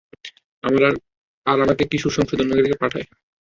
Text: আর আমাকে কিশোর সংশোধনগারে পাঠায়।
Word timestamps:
আর 1.45 1.57
আমাকে 1.57 1.83
কিশোর 1.91 2.13
সংশোধনগারে 2.17 2.81
পাঠায়। 2.81 3.07